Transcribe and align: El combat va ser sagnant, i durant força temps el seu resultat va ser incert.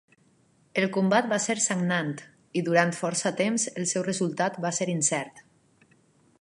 El 0.81 0.87
combat 0.95 1.27
va 1.33 1.37
ser 1.43 1.55
sagnant, 1.65 2.09
i 2.61 2.65
durant 2.69 2.95
força 3.03 3.35
temps 3.45 3.69
el 3.75 3.89
seu 3.95 4.09
resultat 4.11 4.61
va 4.67 4.73
ser 4.79 4.93
incert. 4.99 5.47